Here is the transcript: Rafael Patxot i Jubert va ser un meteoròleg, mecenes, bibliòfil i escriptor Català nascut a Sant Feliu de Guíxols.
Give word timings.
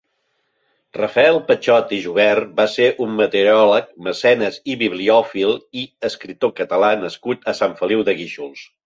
Rafael 0.97 1.35
Patxot 1.49 1.91
i 1.97 1.99
Jubert 2.05 2.47
va 2.61 2.65
ser 2.75 2.87
un 3.05 3.13
meteoròleg, 3.19 3.91
mecenes, 4.07 4.57
bibliòfil 4.85 5.53
i 5.83 5.85
escriptor 6.11 6.55
Català 6.63 6.91
nascut 7.03 7.47
a 7.53 7.57
Sant 7.61 7.77
Feliu 7.85 8.03
de 8.11 8.19
Guíxols. 8.23 8.67